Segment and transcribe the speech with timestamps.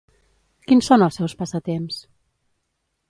[0.71, 2.01] Quins són els seus passatemps?